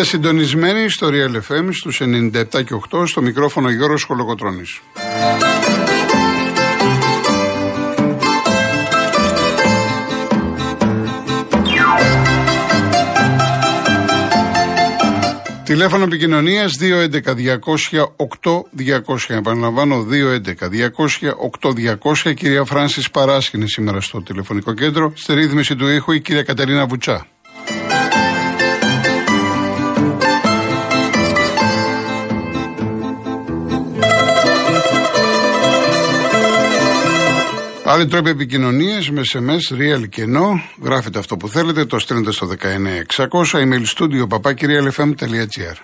Είστε 0.00 0.16
συντονισμένοι 0.16 0.88
στο 0.88 1.08
Real 1.10 1.52
FM 1.52 1.68
στους 1.72 2.00
97 2.00 2.44
και 2.50 2.80
8 2.90 3.06
στο 3.06 3.22
μικρόφωνο 3.22 3.70
Γιώργος 3.70 4.02
Χολογοτρώνης. 4.02 4.80
Τηλέφωνο 15.64 16.04
επικοινωνίας 16.04 16.76
211-200-8200. 16.80 16.88
Επαναλαμβάνω 19.28 20.06
211-200-8200. 22.24 22.34
Κυρία 22.34 22.64
Φράνσης 22.64 23.10
Παράσχηνη 23.10 23.68
σήμερα 23.68 24.00
στο 24.00 24.22
τηλεφωνικό 24.22 24.74
κέντρο. 24.74 25.12
Στη 25.14 25.34
ρύθμιση 25.34 25.76
του 25.76 25.88
ήχου 25.88 26.12
η 26.12 26.20
κυρία 26.20 26.42
Κατερίνα 26.42 26.86
Βουτσά. 26.86 27.26
Άλλοι 38.00 38.08
τρόποι 38.08 38.30
επικοινωνία 38.30 39.02
με 39.10 39.22
SMS, 39.32 39.74
real 39.78 40.08
και 40.08 40.24
no. 40.26 40.60
Γράφετε 40.82 41.18
αυτό 41.18 41.36
που 41.36 41.48
θέλετε, 41.48 41.84
το 41.84 41.98
στέλνετε 41.98 42.32
στο 42.32 42.46
19600, 42.46 43.28
email 43.52 43.84
studio 43.96 44.26
papakirialfm.gr. 44.28 45.76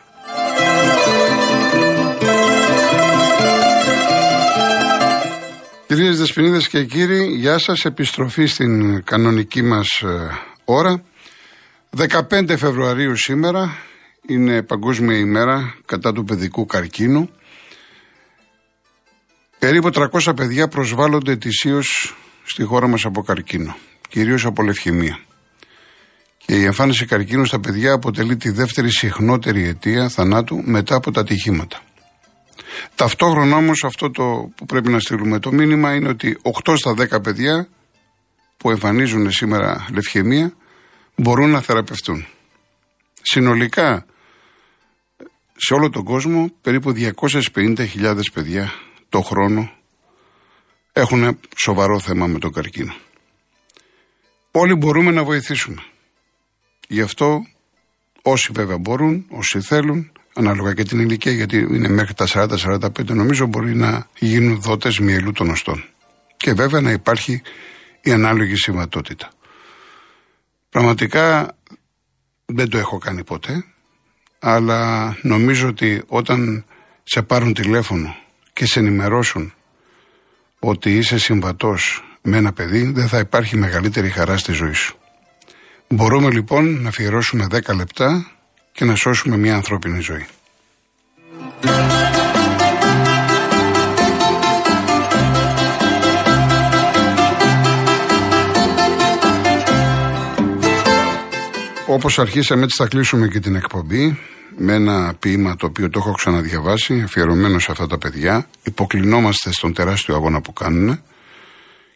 Κυρίες 5.86 6.18
Δεσποινίδες 6.18 6.68
και 6.68 6.84
κύριοι, 6.84 7.24
γεια 7.24 7.58
σας. 7.58 7.84
Επιστροφή 7.84 8.46
στην 8.46 9.04
κανονική 9.04 9.62
μας 9.62 9.86
ε, 10.02 10.30
ώρα. 10.64 11.02
15 12.30 12.54
Φεβρουαρίου 12.56 13.16
σήμερα 13.16 13.76
είναι 14.28 14.62
Παγκόσμια 14.62 15.18
ημέρα 15.18 15.74
κατά 15.86 16.12
του 16.12 16.24
παιδικού 16.24 16.66
καρκίνου. 16.66 17.30
Περίπου 19.66 19.90
300 19.92 20.36
παιδιά 20.36 20.68
προσβάλλονται 20.68 21.32
ετησίως 21.32 22.16
στη 22.44 22.62
χώρα 22.62 22.88
μας 22.88 23.04
από 23.04 23.22
καρκίνο, 23.22 23.76
κυρίως 24.08 24.44
από 24.44 24.62
λευχαιμία. 24.62 25.18
Και 26.36 26.56
η 26.56 26.64
εμφάνιση 26.64 27.06
καρκίνου 27.06 27.44
στα 27.44 27.60
παιδιά 27.60 27.92
αποτελεί 27.92 28.36
τη 28.36 28.50
δεύτερη 28.50 28.90
συχνότερη 28.90 29.64
αιτία 29.68 30.08
θανάτου 30.08 30.62
μετά 30.64 30.94
από 30.94 31.10
τα 31.10 31.20
ατυχήματα. 31.20 31.80
Ταυτόχρονα 32.94 33.56
όμως 33.56 33.84
αυτό 33.84 34.10
το 34.10 34.52
που 34.56 34.66
πρέπει 34.66 34.88
να 34.88 35.00
στείλουμε 35.00 35.38
το 35.38 35.52
μήνυμα 35.52 35.94
είναι 35.94 36.08
ότι 36.08 36.38
8 36.64 36.74
στα 36.76 36.94
10 37.18 37.22
παιδιά 37.22 37.68
που 38.56 38.70
εμφανίζουν 38.70 39.30
σήμερα 39.30 39.86
λευχαιμία 39.92 40.52
μπορούν 41.16 41.50
να 41.50 41.60
θεραπευτούν. 41.60 42.26
Συνολικά 43.22 44.06
σε 45.56 45.74
όλο 45.74 45.90
τον 45.90 46.04
κόσμο 46.04 46.52
περίπου 46.60 46.92
250.000 47.54 48.20
παιδιά 48.32 48.72
το 49.08 49.20
χρόνο 49.20 49.70
έχουν 50.92 51.38
σοβαρό 51.56 52.00
θέμα 52.00 52.26
με 52.26 52.38
τον 52.38 52.52
καρκίνο. 52.52 52.94
Όλοι 54.50 54.74
μπορούμε 54.74 55.10
να 55.10 55.24
βοηθήσουμε. 55.24 55.82
Γι' 56.88 57.00
αυτό 57.00 57.46
όσοι 58.22 58.50
βέβαια 58.52 58.78
μπορούν, 58.78 59.26
όσοι 59.28 59.60
θέλουν, 59.60 60.12
ανάλογα 60.34 60.74
και 60.74 60.82
την 60.82 61.00
ηλικία, 61.00 61.32
γιατί 61.32 61.56
είναι 61.56 61.88
μέχρι 61.88 62.14
τα 62.14 62.26
40-45, 62.28 63.08
νομίζω 63.08 63.46
μπορεί 63.46 63.74
να 63.74 64.08
γίνουν 64.18 64.60
δότες 64.60 64.98
μυελού 64.98 65.32
των 65.32 65.50
οστών. 65.50 65.84
Και 66.36 66.52
βέβαια 66.52 66.80
να 66.80 66.90
υπάρχει 66.90 67.42
η 68.00 68.12
ανάλογη 68.12 68.56
συμβατότητα. 68.56 69.30
Πραγματικά 70.70 71.56
δεν 72.46 72.68
το 72.68 72.78
έχω 72.78 72.98
κάνει 72.98 73.24
ποτέ, 73.24 73.64
αλλά 74.38 75.16
νομίζω 75.22 75.68
ότι 75.68 76.02
όταν 76.06 76.64
σε 77.02 77.22
πάρουν 77.22 77.54
τηλέφωνο 77.54 78.16
και 78.56 78.66
σε 78.66 78.78
ενημερώσουν 78.78 79.52
ότι 80.58 80.96
είσαι 80.96 81.18
συμβατός 81.18 82.04
με 82.22 82.36
ένα 82.36 82.52
παιδί, 82.52 82.92
δεν 82.92 83.08
θα 83.08 83.18
υπάρχει 83.18 83.56
μεγαλύτερη 83.56 84.10
χαρά 84.10 84.36
στη 84.36 84.52
ζωή 84.52 84.72
σου. 84.72 84.96
Μπορούμε 85.88 86.30
λοιπόν 86.30 86.82
να 86.82 86.88
αφιερώσουμε 86.88 87.46
10 87.50 87.74
λεπτά 87.76 88.30
και 88.72 88.84
να 88.84 88.94
σώσουμε 88.94 89.36
μια 89.36 89.54
ανθρώπινη 89.54 90.00
ζωή. 90.00 90.26
Όπως 101.86 102.18
αρχίσαμε 102.18 102.62
έτσι 102.62 102.76
θα 102.82 102.88
κλείσουμε 102.88 103.28
και 103.28 103.40
την 103.40 103.54
εκπομπή 103.54 104.18
με 104.58 104.72
ένα 104.74 105.14
ποίημα 105.18 105.56
το 105.56 105.66
οποίο 105.66 105.90
το 105.90 105.98
έχω 105.98 106.12
ξαναδιαβάσει, 106.12 107.00
αφιερωμένο 107.00 107.58
σε 107.58 107.70
αυτά 107.70 107.86
τα 107.86 107.98
παιδιά. 107.98 108.46
Υποκλεινόμαστε 108.62 109.52
στον 109.52 109.72
τεράστιο 109.72 110.14
αγώνα 110.14 110.40
που 110.40 110.52
κάνουν 110.52 111.00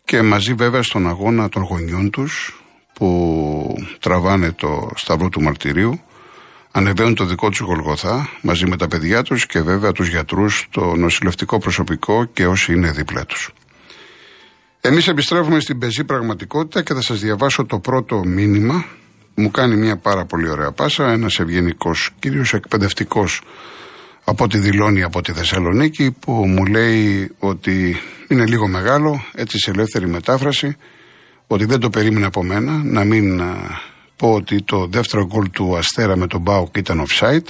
και 0.04 0.22
μαζί 0.22 0.54
βέβαια 0.54 0.82
στον 0.82 1.08
αγώνα 1.08 1.48
των 1.48 1.62
γονιών 1.62 2.10
τους 2.10 2.62
που 2.92 3.84
τραβάνε 3.98 4.52
το 4.52 4.90
σταυρό 4.94 5.28
του 5.28 5.42
μαρτυρίου, 5.42 6.00
ανεβαίνουν 6.70 7.14
το 7.14 7.24
δικό 7.24 7.48
τους 7.48 7.58
γολγοθά 7.58 8.28
μαζί 8.42 8.66
με 8.66 8.76
τα 8.76 8.88
παιδιά 8.88 9.22
τους 9.22 9.46
και 9.46 9.60
βέβαια 9.60 9.92
τους 9.92 10.08
γιατρούς, 10.08 10.66
το 10.70 10.94
νοσηλευτικό 10.94 11.58
προσωπικό 11.58 12.24
και 12.24 12.46
όσοι 12.46 12.72
είναι 12.72 12.90
δίπλα 12.90 13.26
τους. 13.26 13.50
Εμείς 14.80 15.08
επιστρέφουμε 15.08 15.60
στην 15.60 15.78
πεζή 15.78 16.04
πραγματικότητα 16.04 16.82
και 16.82 16.94
θα 16.94 17.00
σας 17.00 17.20
διαβάσω 17.20 17.64
το 17.64 17.78
πρώτο 17.78 18.24
μήνυμα 18.24 18.84
μου 19.34 19.50
κάνει 19.50 19.76
μια 19.76 19.96
πάρα 19.96 20.24
πολύ 20.24 20.48
ωραία 20.48 20.72
πάσα, 20.72 21.10
ένας 21.10 21.38
ευγενικός 21.38 22.10
κύριος 22.18 22.54
εκπαιδευτικός 22.54 23.42
από 24.24 24.48
τη 24.48 24.58
δηλώνει 24.58 25.02
από 25.02 25.22
τη 25.22 25.32
Θεσσαλονίκη 25.32 26.10
που 26.10 26.32
μου 26.32 26.66
λέει 26.66 27.30
ότι 27.38 27.96
είναι 28.28 28.46
λίγο 28.46 28.66
μεγάλο, 28.66 29.24
έτσι 29.34 29.58
σε 29.58 29.70
ελεύθερη 29.70 30.08
μετάφραση, 30.08 30.76
ότι 31.46 31.64
δεν 31.64 31.80
το 31.80 31.90
περίμενε 31.90 32.26
από 32.26 32.42
μένα, 32.42 32.72
να 32.84 33.04
μην 33.04 33.42
πω 34.16 34.34
ότι 34.34 34.62
το 34.62 34.86
δεύτερο 34.86 35.26
γκολ 35.26 35.50
του 35.50 35.76
Αστέρα 35.76 36.16
με 36.16 36.26
τον 36.26 36.40
Μπάουκ 36.40 36.76
ήταν 36.76 37.06
offside. 37.06 37.46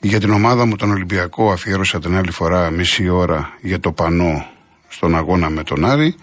Για 0.00 0.20
την 0.20 0.30
ομάδα 0.30 0.66
μου 0.66 0.76
τον 0.76 0.90
Ολυμπιακό 0.90 1.52
αφιέρωσα 1.52 1.98
την 1.98 2.16
άλλη 2.16 2.30
φορά 2.30 2.70
μισή 2.70 3.08
ώρα 3.08 3.56
για 3.60 3.80
το 3.80 3.92
πανό 3.92 4.46
στον 4.88 5.16
αγώνα 5.16 5.50
με 5.50 5.62
τον 5.62 5.84
Άρη 5.84 6.14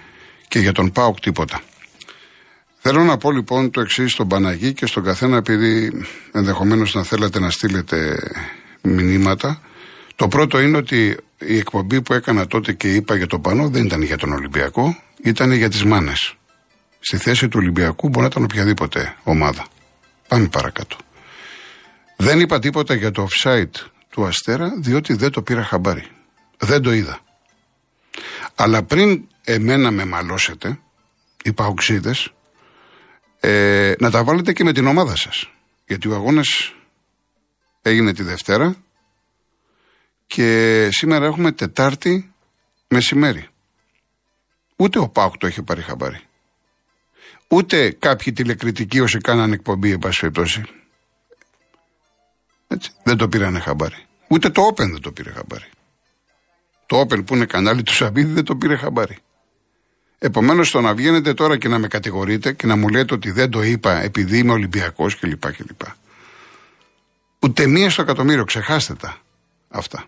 και 0.47 0.59
για 0.59 0.71
τον 0.71 0.91
Πάουκ 0.91 1.19
τίποτα. 1.19 1.61
Θέλω 2.87 3.03
να 3.03 3.17
πω 3.17 3.31
λοιπόν 3.31 3.71
το 3.71 3.81
εξής 3.81 4.11
στον 4.11 4.27
Παναγί 4.27 4.73
και 4.73 4.85
στον 4.85 5.03
καθένα, 5.03 5.37
επειδή 5.37 5.91
ενδεχομένως 6.31 6.93
να 6.93 7.03
θέλατε 7.03 7.39
να 7.39 7.49
στείλετε 7.49 8.17
μηνύματα. 8.81 9.61
Το 10.15 10.27
πρώτο 10.27 10.59
είναι 10.59 10.77
ότι 10.77 11.17
η 11.37 11.57
εκπομπή 11.57 12.01
που 12.01 12.13
έκανα 12.13 12.47
τότε 12.47 12.73
και 12.73 12.93
είπα 12.93 13.15
για 13.15 13.27
το 13.27 13.39
πανό 13.39 13.69
δεν 13.69 13.85
ήταν 13.85 14.01
για 14.01 14.17
τον 14.17 14.31
Ολυμπιακό, 14.31 14.97
ήταν 15.23 15.51
για 15.51 15.69
τις 15.69 15.83
μάνες. 15.83 16.35
Στη 16.99 17.17
θέση 17.17 17.47
του 17.47 17.57
Ολυμπιακού 17.61 18.09
μπορεί 18.09 18.21
να 18.21 18.25
ήταν 18.31 18.43
οποιαδήποτε 18.43 19.15
ομάδα. 19.23 19.67
Πάμε 20.27 20.47
παρακάτω. 20.47 20.97
Δεν 22.15 22.39
είπα 22.39 22.59
τίποτα 22.59 22.93
για 22.93 23.11
το 23.11 23.27
offside 23.29 23.75
του 24.09 24.25
Αστέρα, 24.25 24.73
διότι 24.77 25.13
δεν 25.13 25.31
το 25.31 25.41
πήρα 25.41 25.63
χαμπάρι. 25.63 26.07
Δεν 26.57 26.81
το 26.81 26.93
είδα. 26.93 27.19
Αλλά 28.55 28.83
πριν 28.83 29.27
εμένα 29.43 29.91
με 29.91 30.05
μαλώσετε, 30.05 30.79
οι 31.43 31.53
παουξίδες, 31.53 32.29
ε, 33.39 33.93
να 33.99 34.11
τα 34.11 34.23
βάλετε 34.23 34.53
και 34.53 34.63
με 34.63 34.73
την 34.73 34.87
ομάδα 34.87 35.15
σας. 35.15 35.49
Γιατί 35.87 36.07
ο 36.07 36.15
αγώνας 36.15 36.73
έγινε 37.81 38.13
τη 38.13 38.23
Δευτέρα 38.23 38.75
και 40.27 40.89
σήμερα 40.91 41.25
έχουμε 41.25 41.51
Τετάρτη 41.51 42.33
μεσημέρι. 42.87 43.47
Ούτε 44.75 44.99
ο 44.99 45.09
Πάουκ 45.09 45.37
το 45.37 45.47
έχει 45.47 45.61
πάρει 45.61 45.81
χαμπάρι. 45.81 46.19
Ούτε 47.47 47.91
κάποιοι 47.91 48.33
τηλεκριτικοί 48.33 48.99
όσοι 48.99 49.17
κάναν 49.17 49.51
εκπομπή, 49.51 49.91
εν 49.91 49.99
πάση 49.99 50.31
Έτσι, 52.67 52.91
δεν 53.03 53.17
το 53.17 53.27
πήρανε 53.27 53.59
χαμπάρι. 53.59 54.05
Ούτε 54.27 54.49
το 54.49 54.67
Open 54.67 54.89
δεν 54.91 55.01
το 55.01 55.11
πήρε 55.11 55.31
χαμπάρι. 55.31 55.69
Το 56.85 56.99
Open 56.99 57.25
που 57.25 57.35
είναι 57.35 57.45
κανάλι 57.45 57.83
του 57.83 57.93
Σαββίδη 57.93 58.33
δεν 58.33 58.43
το 58.43 58.55
πήρε 58.55 58.75
χαμπάρι. 58.75 59.17
Επομένως, 60.19 60.71
το 60.71 60.81
να 60.81 60.93
βγαίνετε 60.93 61.33
τώρα 61.33 61.57
και 61.57 61.67
να 61.67 61.79
με 61.79 61.87
κατηγορείτε 61.87 62.53
και 62.53 62.67
να 62.67 62.75
μου 62.75 62.87
λέτε 62.89 63.13
ότι 63.13 63.31
δεν 63.31 63.49
το 63.49 63.63
είπα 63.63 64.01
επειδή 64.01 64.37
είμαι 64.37 64.51
Ολυμπιακός 64.51 65.19
κλπ. 65.19 65.51
κλπ. 65.51 65.81
Ούτε 67.39 67.67
μία 67.67 67.89
στο 67.89 68.01
εκατομμύριο, 68.01 68.43
ξεχάστε 68.43 68.93
τα 68.93 69.17
αυτά. 69.69 70.05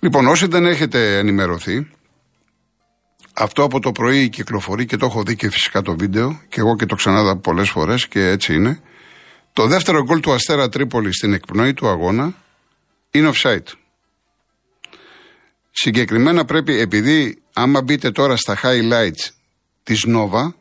Λοιπόν, 0.00 0.26
όσοι 0.26 0.46
δεν 0.46 0.66
έχετε 0.66 1.18
ενημερωθεί, 1.18 1.90
αυτό 3.32 3.62
από 3.62 3.80
το 3.80 3.92
πρωί 3.92 4.28
κυκλοφορεί 4.28 4.86
και 4.86 4.96
το 4.96 5.06
έχω 5.06 5.22
δει 5.22 5.36
και 5.36 5.50
φυσικά 5.50 5.82
το 5.82 5.96
βίντεο 5.96 6.40
και 6.48 6.60
εγώ 6.60 6.76
και 6.76 6.86
το 6.86 6.94
ξανάδα 6.94 7.36
πολλές 7.36 7.70
φορές 7.70 8.08
και 8.08 8.28
έτσι 8.28 8.54
είναι. 8.54 8.80
Το 9.52 9.66
δεύτερο 9.66 10.02
γκολ 10.02 10.20
του 10.20 10.32
Αστέρα 10.32 10.68
Τρίπολη 10.68 11.14
στην 11.14 11.32
εκπνοή 11.32 11.74
του 11.74 11.88
αγώνα 11.88 12.34
είναι 13.10 13.30
offside. 13.34 13.72
Συγκεκριμένα 15.70 16.44
πρέπει, 16.44 16.80
επειδή 16.80 17.42
άμα 17.56 17.82
μπείτε 17.82 18.10
τώρα 18.10 18.36
στα 18.36 18.58
highlights 18.62 19.30
της 19.82 20.04
Nova, 20.08 20.52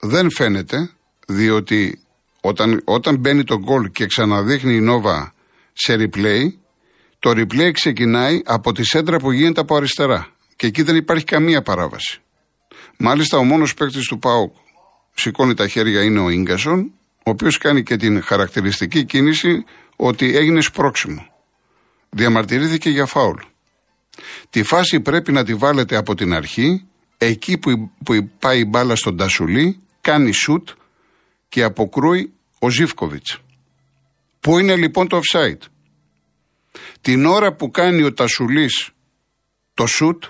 δεν 0.00 0.30
φαίνεται, 0.30 0.90
διότι 1.26 2.00
Όταν, 2.40 2.82
όταν 2.84 3.16
μπαίνει 3.16 3.44
το 3.44 3.58
γκολ 3.58 3.90
και 3.90 4.06
ξαναδείχνει 4.06 4.74
η 4.74 4.80
Νόβα 4.80 5.34
σε 5.72 5.94
replay, 5.98 6.42
το 7.18 7.30
replay 7.30 7.70
ξεκινάει 7.72 8.42
από 8.44 8.72
τη 8.72 8.84
σέντρα 8.84 9.16
που 9.18 9.32
γίνεται 9.32 9.60
από 9.60 9.76
αριστερά. 9.76 10.28
Και 10.56 10.66
εκεί 10.66 10.82
δεν 10.82 10.96
υπάρχει 10.96 11.24
καμία 11.24 11.62
παράβαση. 11.62 12.20
Μάλιστα, 12.98 13.38
ο 13.38 13.44
μόνος 13.44 13.74
παίκτης 13.74 14.06
του 14.06 14.18
ΠΑΟΚ 14.18 14.54
σηκώνει 15.14 15.54
τα 15.54 15.68
χέρια 15.68 16.02
είναι 16.02 16.20
ο 16.20 16.30
γκασον, 16.30 16.92
ο 17.26 17.30
οποίος 17.30 17.58
κάνει 17.58 17.82
και 17.82 17.96
την 17.96 18.22
χαρακτηριστική 18.22 19.04
κίνηση 19.04 19.64
ότι 19.96 20.36
έγινε 20.36 20.60
σπρόξιμο. 20.60 21.26
Διαμαρτυρήθηκε 22.10 22.90
για 22.90 23.06
φάουλ. 23.06 23.40
Τη 24.50 24.62
φάση 24.62 25.00
πρέπει 25.00 25.32
να 25.32 25.44
τη 25.44 25.54
βάλετε 25.54 25.96
από 25.96 26.14
την 26.14 26.34
αρχή, 26.34 26.86
εκεί 27.18 27.58
που, 27.58 27.90
που 28.04 28.30
πάει 28.38 28.60
η 28.60 28.66
μπάλα 28.68 28.96
στον 28.96 29.16
Τασουλή, 29.16 29.80
κάνει 30.00 30.32
σουτ 30.32 30.68
και 31.48 31.62
αποκρούει 31.62 32.32
ο 32.58 32.70
Ζήφκοβιτς. 32.70 33.38
Πού 34.40 34.58
είναι 34.58 34.76
λοιπόν 34.76 35.08
το 35.08 35.20
offside; 35.20 35.60
Την 37.00 37.26
ώρα 37.26 37.54
που 37.54 37.70
κάνει 37.70 38.02
ο 38.02 38.12
Τασουλής 38.12 38.90
το 39.74 39.86
σουτ, 39.86 40.24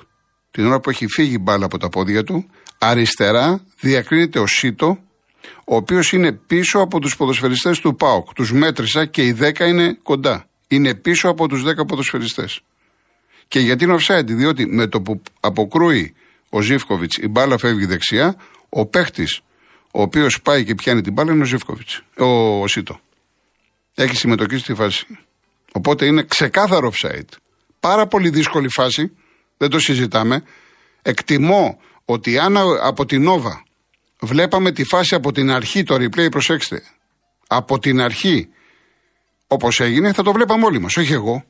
την 0.50 0.66
ώρα 0.66 0.80
που 0.80 0.90
έχει 0.90 1.06
φύγει 1.06 1.34
η 1.34 1.38
μπάλα 1.40 1.64
από 1.64 1.78
τα 1.78 1.88
πόδια 1.88 2.24
του, 2.24 2.46
αριστερά 2.78 3.64
διακρίνεται 3.80 4.38
ο 4.38 4.46
Σίτο, 4.46 4.98
ο 5.64 5.76
οποίος 5.76 6.12
είναι 6.12 6.32
πίσω 6.32 6.78
από 6.78 6.98
τους 7.00 7.16
ποδοσφαιριστές 7.16 7.80
του 7.80 7.94
ΠΑΟΚ. 7.94 8.32
Τους 8.32 8.52
μέτρησα 8.52 9.06
και 9.06 9.22
οι 9.26 9.36
10 9.40 9.60
είναι 9.60 9.98
κοντά. 10.02 10.48
Είναι 10.68 10.94
πίσω 10.94 11.28
από 11.28 11.48
τους 11.48 11.62
10 11.62 11.86
ποδοσφαιριστές. 11.86 12.60
Και 13.48 13.60
γιατί 13.60 13.84
είναι 13.84 13.96
offside, 14.00 14.26
διότι 14.26 14.66
με 14.66 14.86
το 14.86 15.00
που 15.00 15.22
αποκρούει 15.40 16.14
ο 16.50 16.60
Ζήφκοβιτς 16.60 17.16
η 17.16 17.28
μπάλα 17.28 17.58
φεύγει 17.58 17.84
δεξιά, 17.84 18.36
ο 18.68 18.86
παίχτης 18.86 19.40
ο 19.92 20.02
οποίος 20.02 20.42
πάει 20.42 20.64
και 20.64 20.74
πιάνει 20.74 21.00
την 21.00 21.12
μπάλα 21.12 21.32
είναι 21.32 21.42
ο 21.42 21.46
Ζήφκοβιτς. 21.46 22.02
Ο, 22.18 22.60
ο 22.60 22.66
Σίτο. 22.66 23.00
Έχει 23.94 24.16
συμμετοχή 24.16 24.58
στη 24.58 24.74
φάση. 24.74 25.06
Οπότε 25.72 26.06
είναι 26.06 26.22
ξεκάθαρο 26.22 26.92
offside. 26.92 27.28
Πάρα 27.80 28.06
πολύ 28.06 28.30
δύσκολη 28.30 28.68
φάση. 28.68 29.12
Δεν 29.56 29.70
το 29.70 29.78
συζητάμε. 29.78 30.42
Εκτιμώ 31.02 31.80
ότι 32.04 32.38
αν 32.38 32.56
από 32.82 33.06
την 33.06 33.22
Νόβα 33.22 33.64
βλέπαμε 34.20 34.72
τη 34.72 34.84
φάση 34.84 35.14
από 35.14 35.32
την 35.32 35.50
αρχή, 35.50 35.82
το 35.82 35.94
replay, 35.94 36.30
προσέξτε, 36.30 36.82
από 37.46 37.78
την 37.78 38.00
αρχή 38.00 38.48
όπως 39.46 39.80
έγινε, 39.80 40.12
θα 40.12 40.22
το 40.22 40.32
βλέπαμε 40.32 40.64
όλοι 40.64 40.80
μας. 40.80 40.96
Όχι 40.96 41.12
εγώ. 41.12 41.44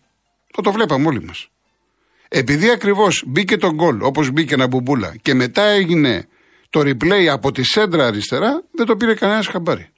Θα 0.54 0.62
το 0.62 0.72
βλέπαμε 0.72 1.06
όλοι 1.06 1.24
μας. 1.24 1.48
Επειδή 2.28 2.70
ακριβώς 2.70 3.24
μπήκε 3.26 3.56
το 3.56 3.74
γκολ 3.74 4.02
όπως 4.02 4.30
μπήκε 4.30 4.54
ένα 4.54 4.66
μπουμπούλα 4.66 5.16
και 5.22 5.34
μετά 5.34 5.62
έγινε 5.62 6.28
το 6.70 6.80
replay 6.80 7.26
από 7.26 7.52
τη 7.52 7.62
σέντρα 7.62 8.06
αριστερά, 8.06 8.62
δεν 8.72 8.86
το 8.86 8.96
πήρε 8.96 9.14
κανένας 9.14 9.46
χαμπάρι. 9.46 9.88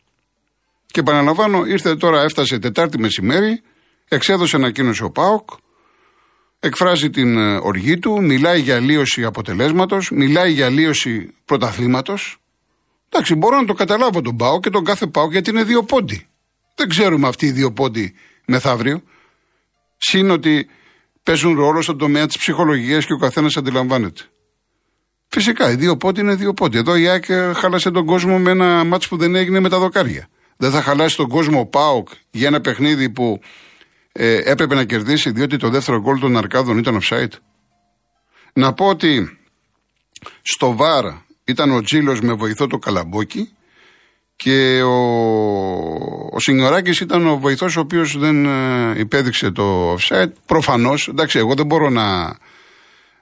Και 0.87 1.01
επαναλαμβάνω, 1.01 1.65
ήρθε 1.65 1.97
τώρα, 1.97 2.23
έφτασε 2.23 2.59
Τετάρτη 2.59 2.99
μεσημέρι, 2.99 3.63
εξέδωσε 4.09 4.57
ανακοίνωση 4.57 5.03
ο 5.05 5.11
ΠΑΟΚ, 5.11 5.49
εκφράζει 6.61 7.11
την 7.11 7.39
ε, 7.39 7.57
οργή 7.57 7.99
του, 7.99 8.23
μιλάει 8.23 8.61
για 8.61 8.77
αλλίωση 8.77 9.25
αποτελέσματος, 9.25 10.11
μιλάει 10.11 10.53
για 10.53 10.67
αλλίωση 10.67 11.35
πρωταθλήματος. 11.45 12.39
Εντάξει, 13.09 13.35
μπορώ 13.35 13.57
να 13.57 13.65
το 13.65 13.73
καταλάβω 13.73 14.21
τον 14.21 14.37
ΠΑΟΚ 14.37 14.63
και 14.63 14.71
τον 14.71 14.85
κάθε 14.85 15.07
ΠΑΟΚ 15.07 15.33
γιατί 15.33 15.51
είναι 15.51 15.65
δύο 15.65 15.83
πόντι. 15.83 16.27
Δεν 16.75 16.89
ξέρουμε 16.89 17.29
αυτοί 17.29 17.47
οι 17.47 17.51
δύο 17.51 17.73
πόντι 17.73 18.15
μεθαύριο. 18.47 19.03
Συν 19.97 20.31
ότι 20.31 20.69
παίζουν 21.29 21.57
ρόλο 21.57 21.83
στον 21.83 21.99
τομέα 21.99 22.27
της 22.27 22.39
ψυχολογίας 22.39 23.07
και 23.07 23.13
ο 23.13 23.17
καθένας 23.17 23.57
αντιλαμβάνεται. 23.57 24.23
Φυσικά, 25.29 25.71
οι 25.71 25.75
δύο 25.75 25.97
πόντι 25.97 26.21
είναι 26.21 26.35
δύο 26.35 26.55
πόντι. 26.55 26.79
Εδώ 26.79 26.97
η 26.97 27.09
ΑΕΚ 27.09 27.25
χάλασε 27.55 27.91
τον 27.91 28.07
κόσμο 28.07 28.39
με 28.39 28.51
ένα 28.51 28.85
μάτσο 28.85 29.09
που 29.09 29.17
δεν 29.17 29.35
έγινε 29.35 29.61
με 29.61 29.69
τα 29.69 29.79
δοκάρια. 29.79 30.29
Δεν 30.57 30.71
θα 30.71 30.83
χαλάσει 30.83 31.17
τον 31.17 31.29
κόσμο 31.29 31.61
ο 31.61 31.67
ΠΑΟΚ 31.67 32.09
για 32.31 32.47
ένα 32.47 32.61
παιχνίδι 32.61 33.11
που 33.11 33.41
ε, 34.13 34.41
έπρεπε 34.45 34.75
να 34.75 34.85
κερδίσει 34.85 35.31
διότι 35.31 35.57
το 35.57 35.69
δεύτερο 35.69 36.01
γκολ 36.01 36.19
των 36.19 36.37
Αρκάδων 36.37 36.79
ήταν 36.79 36.99
offside. 37.03 37.33
Να 38.53 38.73
πω 38.73 38.87
ότι 38.87 39.39
στο 40.43 40.75
ΒΑΡ 40.77 41.05
ήταν 41.45 41.71
ο 41.71 41.81
Τζίλος 41.81 42.21
με 42.21 42.33
βοηθό 42.33 42.67
το 42.67 42.79
Καλαμπόκι 42.79 43.53
και 44.45 44.83
ο, 44.83 44.97
ο 46.31 46.41
Σινιωράκης 46.41 47.01
ήταν 47.01 47.27
ο 47.27 47.39
βοηθός 47.39 47.77
ο 47.77 47.81
οποίος 47.81 48.19
δεν 48.19 48.47
ε, 48.47 48.99
υπέδειξε 48.99 49.51
το 49.51 49.95
offside. 49.95 50.33
Προφανώς, 50.47 51.09
εντάξει 51.09 51.39
εγώ 51.39 51.55
δεν 51.55 51.67
μπορώ 51.67 51.91
να, 51.91 52.37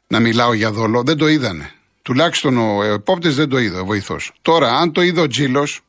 να 0.06 0.20
μιλάω 0.20 0.52
για 0.52 0.70
δόλο, 0.70 1.02
δεν 1.02 1.16
το 1.16 1.28
είδανε. 1.28 1.70
Τουλάχιστον 2.02 2.58
ο 2.58 2.82
επόπτης 2.82 3.34
δεν 3.34 3.48
το 3.48 3.58
είδε, 3.58 3.78
ο 3.78 3.84
βοηθός. 3.84 4.32
Τώρα 4.42 4.76
αν 4.76 4.92
το 4.92 5.02
είδε 5.02 5.20
ο 5.20 5.26
Τζίλος, 5.26 5.80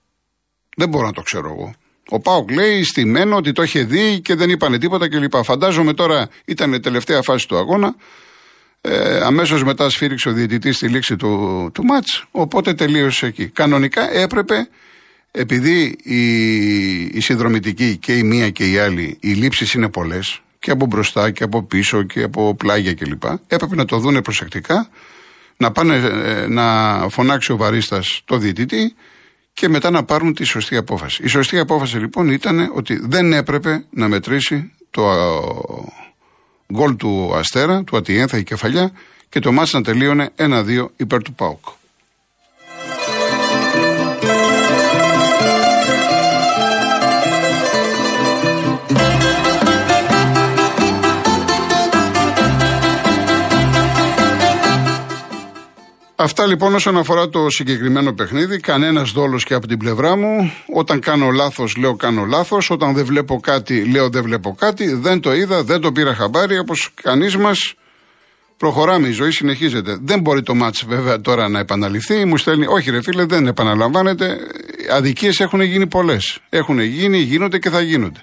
δεν 0.76 0.90
μπορώ 0.90 1.06
να 1.06 1.14
το 1.14 1.22
ξέρω 1.22 1.48
εγώ. 1.48 1.74
Ο 2.10 2.20
Πάοκ 2.20 2.52
λέει 2.52 2.84
στημένο 2.84 3.36
ότι 3.36 3.52
το 3.52 3.64
είχε 3.64 3.84
δει 3.84 4.22
και 4.22 4.36
δεν 4.36 4.50
είπανε 4.50 4.78
τίποτα 4.78 5.10
κλπ. 5.10 5.34
Φαντάζομαι 5.44 5.94
τώρα 5.94 6.30
ήταν 6.46 6.74
η 6.74 6.80
τελευταία 6.80 7.22
φάση 7.22 7.48
του 7.48 7.58
αγώνα. 7.58 7.96
Ε, 8.82 9.20
Αμέσως 9.24 9.64
μετά 9.64 9.90
σφύριξε 9.90 10.30
ο 10.30 10.32
διαιτητής 10.32 10.76
στη 10.76 10.88
λήξη 10.88 11.16
του, 11.16 11.70
του 11.74 11.84
μάτς. 11.84 12.26
Οπότε 12.32 12.74
τελείωσε 12.74 13.26
εκεί. 13.26 13.48
Κανονικά 13.48 14.14
έπρεπε, 14.14 14.70
επειδή 15.38 15.98
η, 16.04 16.22
η 17.02 17.20
συνδρομητική 17.20 17.98
και 17.98 18.14
η 18.18 18.24
μία 18.24 18.50
και 18.50 18.72
η 18.72 18.78
άλλη, 18.78 19.18
οι 19.20 19.32
λήψεις 19.32 19.74
είναι 19.74 19.90
πολλές, 19.90 20.42
και 20.60 20.72
από 20.72 20.86
μπροστά 20.86 21.32
και 21.32 21.44
από 21.44 21.64
πίσω 21.64 22.04
και 22.04 22.24
από 22.24 22.56
πλάγια 22.56 22.94
κλπ. 22.94 23.24
Έπρεπε 23.48 23.76
να 23.76 23.86
το 23.86 23.98
δούνε 23.98 24.22
προσεκτικά, 24.22 24.90
να 25.58 25.72
πάνε 25.72 25.96
ε, 25.96 26.48
να 26.48 26.66
φωνάξει 27.10 27.52
ο 27.52 27.58
βαρίστας 27.58 28.22
το 28.26 28.38
διαιτητή 28.38 28.96
και 29.54 29.70
μετά 29.70 29.90
να 29.90 30.04
πάρουν 30.04 30.34
τη 30.34 30.44
σωστή 30.44 30.76
απόφαση. 30.76 31.24
Η 31.24 31.28
σωστή 31.28 31.60
απόφαση 31.60 31.98
λοιπόν 31.98 32.30
ήταν 32.30 32.72
ότι 32.74 33.00
δεν 33.04 33.34
έπρεπε 33.34 33.86
να 33.90 34.08
μετρήσει 34.08 34.72
το 34.90 35.04
γκολ 36.74 36.96
του 36.96 37.32
Αστέρα, 37.36 37.84
του 37.84 37.98
Ατιένθα 37.98 38.38
η 38.38 38.44
κεφαλιά 38.44 38.92
και 39.30 39.40
το 39.40 39.52
μάτς 39.52 39.74
να 39.74 39.82
τελείωνε 39.82 40.30
1-2 40.38 40.88
υπέρ 40.96 41.22
του 41.22 41.34
ΠΑΟΚ. 41.34 41.66
Αυτά 56.20 56.46
λοιπόν 56.46 56.76
όσον 56.76 56.98
αφορά 56.98 57.30
το 57.30 57.50
συγκεκριμένο 57.50 58.14
παιχνίδι. 58.14 58.60
Κανένας 58.60 59.12
δόλος 59.12 59.44
και 59.44 59.54
από 59.54 59.68
την 59.68 59.78
πλευρά 59.78 60.16
μου. 60.16 60.52
Όταν 60.74 61.00
κάνω 61.00 61.30
λάθος, 61.30 61.76
λέω 61.76 61.96
κάνω 61.96 62.26
λάθος. 62.26 62.70
Όταν 62.70 62.94
δεν 62.94 63.06
βλέπω 63.06 63.40
κάτι, 63.40 63.86
λέω 63.86 64.10
δεν 64.10 64.24
βλέπω 64.24 64.56
κάτι. 64.60 64.94
Δεν 64.94 65.20
το 65.20 65.34
είδα, 65.34 65.64
δεν 65.64 65.82
το 65.82 65.92
πήρα 65.92 66.16
χαμπάρι. 66.16 66.60
Όπως 66.60 66.90
κανείς 67.02 67.38
μας 67.38 67.74
προχωράμε, 68.58 69.08
η 69.08 69.12
ζωή 69.12 69.32
συνεχίζεται. 69.32 69.98
Δεν 70.02 70.20
μπορεί 70.20 70.44
το 70.44 70.56
μάτς 70.56 70.86
βέβαια 70.88 71.22
τώρα 71.22 71.50
να 71.50 71.60
επαναληφθεί. 71.60 72.26
Μου 72.26 72.38
στέλνει, 72.38 72.66
όχι 72.68 72.92
ρε 72.92 73.02
φίλε, 73.02 73.26
δεν 73.26 73.48
επαναλαμβάνεται. 73.48 74.38
Αδικίες 74.92 75.40
έχουν 75.40 75.62
γίνει 75.62 75.88
πολλές. 75.88 76.40
Έχουν 76.50 76.80
γίνει, 76.80 77.18
γίνονται 77.18 77.60
και 77.60 77.70
θα 77.70 77.82
γίνονται. 77.82 78.20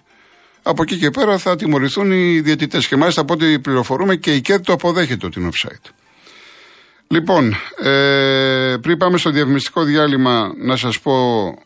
Από 0.63 0.83
εκεί 0.83 0.97
και 0.97 1.11
πέρα 1.11 1.39
θα 1.39 1.57
τιμωρηθούν 1.57 2.13
οι 2.13 2.41
διαιτητές. 2.41 2.89
Και 2.89 2.97
μάλιστα 2.97 3.21
από 3.21 3.33
ό,τι 3.33 3.59
πληροφορούμε 3.59 4.17
και 4.17 4.35
η 4.35 4.41
ΚΕΔ 4.41 4.61
το 4.61 4.73
αποδέχεται 4.73 5.27
ότι 5.27 5.41
είναι 5.41 5.49
offside. 5.53 5.91
Λοιπόν, 7.09 7.55
ε, 7.83 8.77
πριν 8.81 8.97
πάμε 8.97 9.19
στο 9.19 9.31
διαφημιστικό 9.31 9.83
διάλειμμα, 9.85 10.53
να 10.57 10.77
σας 10.77 11.01
πω 11.01 11.15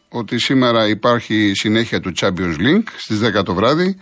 ότι 0.09 0.39
σήμερα 0.39 0.89
υπάρχει 0.89 1.53
συνέχεια 1.55 2.01
του 2.01 2.13
Champions 2.21 2.57
League 2.59 2.89
στις 2.97 3.19
10 3.19 3.43
το 3.43 3.55
βράδυ. 3.55 3.97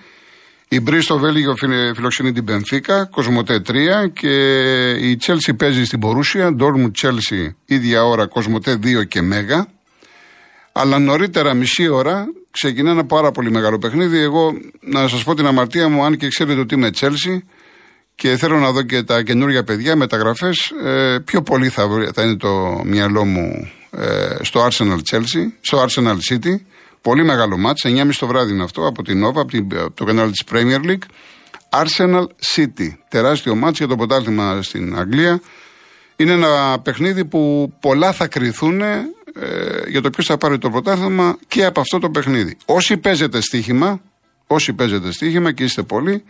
Η 0.69 0.81
Μπρί 0.81 1.01
στο 1.01 1.19
Βέλγιο 1.19 1.55
φιλοξενεί 1.95 2.33
την 2.33 2.45
Πενφύκα, 2.45 3.05
Κοσμοτέ 3.05 3.63
3 3.67 4.09
και 4.13 4.91
η 4.91 5.17
Τσέλσι 5.17 5.55
παίζει 5.55 5.85
στην 5.85 6.01
Πορούσια, 6.01 6.53
Ντόρμου 6.53 6.91
Τσέλσι 6.91 7.57
ίδια 7.65 8.05
ώρα, 8.05 8.27
Κοσμοτέ 8.27 8.79
2 8.83 9.05
και 9.05 9.23
Μέγα. 9.23 9.67
Αλλά 10.73 10.99
νωρίτερα, 10.99 11.55
μισή 11.55 11.89
ώρα, 11.89 12.25
ξεκινά 12.51 12.91
ένα 12.91 13.05
πάρα 13.05 13.31
πολύ 13.31 13.51
μεγάλο 13.51 13.79
παιχνίδι. 13.79 14.19
Εγώ 14.19 14.53
να 14.81 15.09
σας 15.09 15.25
πω 15.25 15.35
την 15.35 15.47
αμαρτία 15.47 15.89
μου, 15.89 16.05
αν 16.05 16.17
και 16.17 16.29
ξέρετε 16.29 16.61
ότι 16.61 16.75
είμαι 16.75 16.91
Τσέλσι, 16.91 17.45
και 18.17 18.37
θέλω 18.37 18.59
να 18.59 18.73
δω 18.73 18.83
και 18.83 19.03
τα 19.03 19.23
καινούργια 19.23 19.65
παιδιά, 19.65 19.97
μεταγραφές. 19.97 20.73
Ε, 20.85 21.19
πιο 21.25 21.43
πολύ 21.43 21.69
θα, 21.69 21.89
θα 22.15 22.23
είναι 22.23 22.37
το 22.37 22.83
μυαλό 22.85 23.25
μου 23.25 23.71
ε, 23.91 24.37
στο 24.41 24.67
Arsenal 24.67 24.99
Chelsea, 25.11 25.47
στο 25.61 25.85
Arsenal 25.85 26.17
City. 26.31 26.55
Πολύ 27.01 27.25
μεγάλο 27.25 27.57
μάτς, 27.57 27.85
9.30 27.87 28.11
το 28.19 28.27
βράδυ 28.27 28.53
είναι 28.53 28.63
αυτό, 28.63 28.87
από 28.87 29.03
την 29.03 29.25
Nova, 29.25 29.41
από, 29.41 29.57
από 29.79 29.93
το 29.95 30.05
κανάλι 30.05 30.31
της 30.31 30.43
Premier 30.51 30.85
League. 30.85 31.05
Arsenal 31.71 32.25
City, 32.55 32.89
τεράστιο 33.09 33.55
μάτς 33.55 33.79
για 33.79 33.87
το 33.87 33.97
ποτάλθημα 33.97 34.63
στην 34.63 34.99
Αγγλία. 34.99 35.41
Είναι 36.17 36.33
ένα 36.33 36.81
παιχνίδι 36.83 37.25
που 37.25 37.73
πολλά 37.81 38.13
θα 38.13 38.27
κρυθούν 38.27 38.81
ε, 38.81 39.05
για 39.89 40.01
το 40.01 40.11
ποιος 40.11 40.27
θα 40.27 40.39
πάρει 40.39 40.59
το 40.59 40.71
πρωτάθλημα 40.71 41.39
και 41.49 41.65
από 41.65 41.81
αυτό 41.81 41.99
το 41.99 42.11
παιχνίδι. 42.11 42.57
Όσοι 42.65 42.97
παίζετε 42.97 43.41
στοίχημα, 43.41 44.01
όσοι 44.47 44.73
παίζετε 44.73 45.13
στοίχημα 45.13 45.53
και 45.53 45.65
είστε 45.65 45.83
πολλοί, 45.83 46.25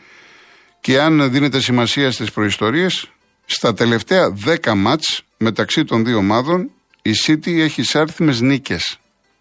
και 0.87 1.01
αν 1.01 1.31
δίνετε 1.31 1.61
σημασία 1.61 2.11
στις 2.11 2.31
προϊστορίες, 2.31 3.11
στα 3.47 3.75
τελευταία 3.75 4.37
10 4.65 4.75
μάτς 4.75 5.23
μεταξύ 5.37 5.85
των 5.85 6.05
δύο 6.05 6.17
ομάδων 6.17 6.71
η 7.03 7.11
City 7.27 7.59
έχει 7.59 7.99
άριθμες 7.99 8.41
νίκες. 8.41 8.99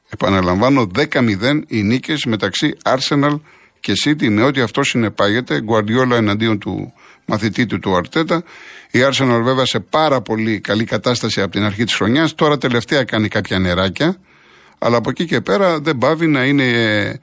Επαναλαμβάνω, 0.09 0.87
10-0 0.95 1.63
οι 1.67 1.83
νίκες 1.83 2.25
μεταξύ 2.25 2.77
Arsenal 2.83 3.39
και 3.79 3.93
City 4.05 4.29
με 4.29 4.43
ό,τι 4.43 4.61
αυτό 4.61 4.83
συνεπάγεται. 4.83 5.61
Γκουαρδιόλα 5.61 6.15
εναντίον 6.15 6.59
του 6.59 6.93
μαθητή 7.25 7.65
του 7.65 7.79
του 7.79 7.95
Αρτέτα. 7.95 8.43
Η 8.91 8.99
Arsenal 9.09 9.41
βέβαια 9.43 9.65
σε 9.65 9.79
πάρα 9.79 10.21
πολύ 10.21 10.59
καλή 10.59 10.83
κατάσταση 10.83 11.41
από 11.41 11.51
την 11.51 11.63
αρχή 11.63 11.83
της 11.83 11.93
χρονιάς. 11.93 12.35
Τώρα 12.35 12.57
τελευταία 12.57 13.03
κάνει 13.03 13.27
κάποια 13.27 13.59
νεράκια. 13.59 14.17
Αλλά 14.77 14.97
από 14.97 15.09
εκεί 15.09 15.25
και 15.25 15.41
πέρα 15.41 15.79
δεν 15.79 15.97
πάβει 15.97 16.27
να 16.27 16.43
είναι 16.45 17.19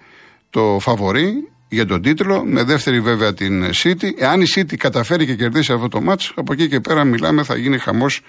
το 0.50 0.78
φαβορή 0.80 1.51
για 1.74 1.86
τον 1.86 2.02
τίτλο, 2.02 2.44
με 2.44 2.62
δεύτερη 2.62 3.00
βέβαια 3.00 3.34
την 3.34 3.70
City. 3.82 4.10
Εάν 4.16 4.40
η 4.40 4.44
City 4.54 4.76
καταφέρει 4.76 5.26
και 5.26 5.34
κερδίσει 5.34 5.72
αυτό 5.72 5.88
το 5.88 6.00
μάτς, 6.00 6.32
από 6.34 6.52
εκεί 6.52 6.68
και 6.68 6.80
πέρα 6.80 7.04
μιλάμε 7.04 7.42
θα 7.42 7.56
γίνει 7.56 7.78
χαμός 7.78 8.20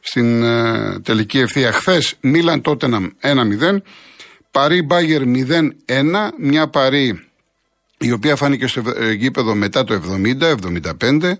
στην 0.00 0.42
ε, 0.42 1.00
τελική 1.02 1.38
ευθεία. 1.38 1.72
Χθες 1.72 2.14
Μίλαν 2.20 2.60
τότε 2.60 2.86
1-0, 3.20 3.76
Παρί 4.50 4.82
Μπάγερ 4.82 5.22
0-1, 5.22 5.64
μια 6.38 6.68
Παρί 6.68 7.24
η 7.98 8.12
οποία 8.12 8.36
φάνηκε 8.36 8.66
στο 8.66 8.82
ε, 8.96 9.12
γήπεδο 9.12 9.54
μετά 9.54 9.84
το 9.84 10.02
70-75 11.00 11.32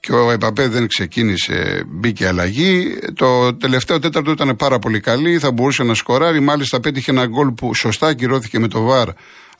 και 0.00 0.12
ο 0.12 0.30
Εμπαπέ 0.30 0.68
δεν 0.68 0.86
ξεκίνησε, 0.86 1.84
μπήκε 1.86 2.26
αλλαγή. 2.26 2.98
Το 3.14 3.54
τελευταίο 3.54 3.98
τέταρτο 3.98 4.30
ήταν 4.30 4.56
πάρα 4.56 4.78
πολύ 4.78 5.00
καλή, 5.00 5.38
θα 5.38 5.52
μπορούσε 5.52 5.82
να 5.82 5.94
σκοράρει. 5.94 6.40
Μάλιστα 6.40 6.80
πέτυχε 6.80 7.10
ένα 7.10 7.26
γκολ 7.26 7.50
που 7.52 7.74
σωστά 7.74 8.06
ακυρώθηκε 8.06 8.58
με 8.58 8.68
το 8.68 8.80
ΒΑΡ, 8.80 9.08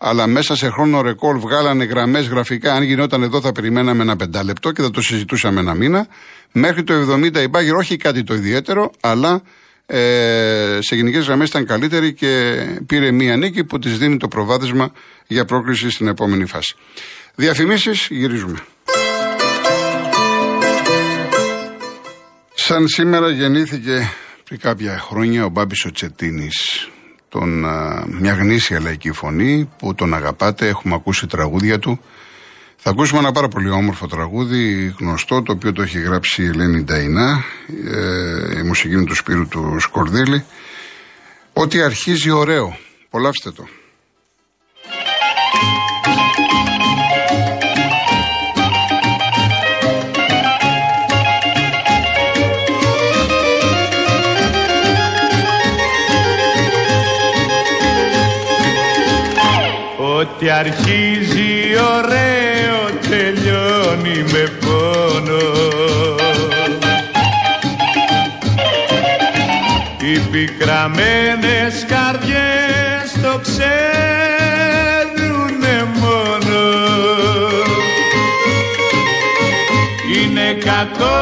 αλλά 0.05 0.27
μέσα 0.27 0.57
σε 0.57 0.69
χρόνο 0.71 1.03
ρεκόρ 1.03 1.39
βγάλανε 1.39 1.85
γραμμές 1.85 2.29
γραφικά. 2.29 2.75
Αν 2.75 2.83
γινόταν 2.83 3.23
εδώ 3.23 3.41
θα 3.41 3.53
περιμέναμε 3.53 4.03
ένα 4.03 4.17
πεντάλεπτο 4.17 4.73
και 4.73 4.83
θα 4.83 4.91
το 4.91 5.03
συζητούσαμε 5.03 5.61
ένα 5.61 5.75
μήνα. 5.75 6.07
Μέχρι 6.53 6.83
το 6.85 6.95
70 7.13 7.37
η 7.37 7.49
Μπάγκερ 7.49 7.75
όχι 7.75 7.97
κάτι 7.97 8.23
το 8.23 8.35
ιδιαίτερο, 8.35 8.91
αλλά 9.01 9.43
ε, 9.87 10.79
σε 10.81 10.97
γενικές 10.97 11.25
γραμμές 11.25 11.49
ήταν 11.49 11.67
καλύτερη 11.67 12.13
και 12.15 12.55
πήρε 12.87 13.11
μία 13.11 13.37
νίκη 13.37 13.65
που 13.65 13.79
της 13.79 13.99
δίνει 13.99 14.17
το 14.17 14.29
προβάδισμα 14.29 14.93
για 15.27 15.45
πρόκριση 15.45 15.91
στην 15.91 16.09
επόμενη 16.09 16.47
φάση. 16.47 16.75
Διαφημίσεις, 17.35 18.07
γυρίζουμε. 18.11 18.59
Σαν 22.55 22.89
σήμερα 22.89 23.31
γεννήθηκε 23.31 24.11
πριν 24.45 24.59
κάποια 24.59 24.99
χρόνια 24.99 25.45
ο 25.45 25.49
Μπάμπης 25.49 25.85
ο 25.85 25.91
Τσετίνης, 25.91 26.89
τον, 27.33 27.65
μια 28.21 28.33
γνήσια 28.33 28.81
λαϊκή 28.81 29.13
φωνή 29.13 29.71
που 29.79 29.95
τον 29.95 30.15
αγαπάτε, 30.15 30.69
έχουμε 30.69 30.95
ακούσει 30.95 31.27
τραγούδια 31.27 31.79
του. 31.79 32.01
Θα 32.77 32.91
ακούσουμε 32.91 33.21
ένα 33.21 33.33
πάρα 33.33 33.49
πολύ 33.49 33.71
όμορφο 33.71 34.07
τραγούδι, 34.07 34.95
γνωστό, 34.99 35.43
το 35.43 35.53
οποίο 35.53 35.73
το 35.73 35.83
έχει 35.83 36.01
γράψει 36.01 36.43
η 36.43 36.47
Ελένη 36.47 36.83
Νταϊνά, 36.83 37.45
ε, 37.91 38.59
η 38.59 38.63
μουσική 38.63 39.05
του 39.05 39.15
Σπύρου 39.15 39.49
του 39.49 39.77
Σκορδίλη. 39.79 40.45
Ότι 41.53 41.83
αρχίζει 41.83 42.31
ωραίο. 42.31 42.77
Απολαύστε 43.07 43.51
το. 43.51 43.67
Ό,τι 60.43 60.51
αρχίζει 60.51 61.51
ωραίο 61.97 62.81
τελειώνει 63.09 64.19
με 64.33 64.45
πόνο. 64.61 65.47
Οι 70.03 70.19
πικραμένες 70.19 71.87
καρδιές 71.89 73.13
το 73.23 73.41
ξέρουνε 73.43 74.17
μόνο. 76.01 76.63
Είναι 80.15 80.49
κακό 80.53 81.21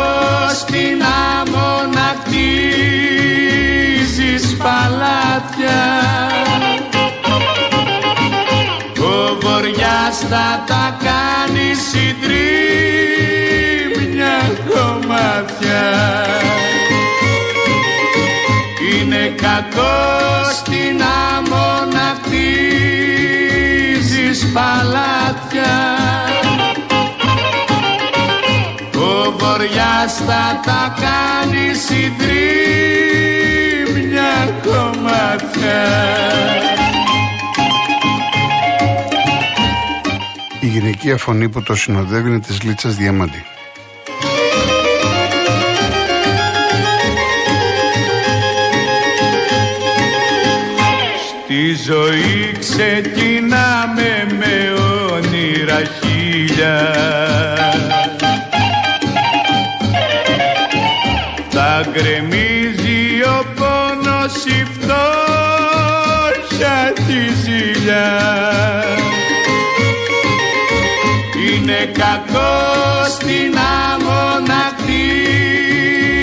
στην 0.55 1.03
άμμο 1.03 1.70
θα 10.29 10.65
τα 10.67 10.97
κάνει 11.05 11.75
συντρίμμια 11.91 12.37
κομμάτια. 14.69 15.85
Είναι 18.93 19.25
κακό 19.43 20.01
στην 20.53 21.03
άμμο 21.37 21.69
να 21.93 22.07
χτίζεις 22.23 23.19
παλάτια. 24.53 25.77
Ο 28.95 29.33
βοριάς 29.39 30.13
θα 30.27 30.61
τα 30.65 30.83
κάνεις 31.01 31.79
συντρίμμια 31.85 32.50
γυναικεία 41.01 41.25
φωνή 41.25 41.49
που 41.49 41.63
το 41.63 41.75
συνοδεύει 41.75 42.29
είναι 42.29 42.41
της 42.41 42.63
Λίτσας 42.63 42.97
Διαμάντη. 42.97 43.45
Στη 51.29 51.75
ζωή 51.75 52.57
ξεκινάμε 52.59 54.27
με 54.39 54.73
όνειρα 55.13 55.83
χίλια 56.01 56.95
Θα 61.49 61.87
γκρεμίζει 61.93 63.23
ο 63.25 63.45
πόνος 63.57 64.45
η 64.45 64.67
φτώχεια 64.73 65.73
της 67.07 67.37
ζήλια 67.43 68.40
είναι 71.81 71.93
κακό 71.93 72.53
στην 73.09 73.59
άμμο 73.93 74.25
να 74.47 74.63
χτίζεις 74.79 76.15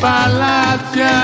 παλάτια. 0.00 1.18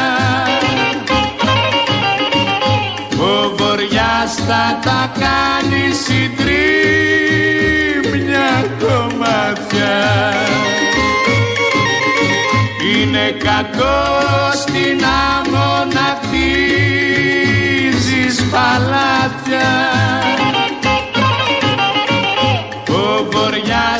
Ο 3.20 3.54
βοριάς 3.56 4.34
θα 4.34 4.78
τα 4.84 5.12
κάνεις 5.18 5.96
συντρίμμια 6.04 6.86
κομμάτια. 8.78 9.96
Είναι 12.94 13.26
κακό 13.30 14.00
στην 14.52 14.98
άμμο 15.04 15.70
να 15.92 16.08
χτίζεις 16.22 16.76
παλάτια 18.50 19.70